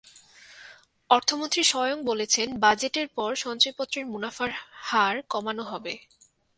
[1.09, 4.49] অর্থমন্ত্রী স্বয়ং বলেছেন, বাজেটের পর সঞ্চয়পত্রের মুনাফার
[4.81, 5.93] হার কমানো হবে।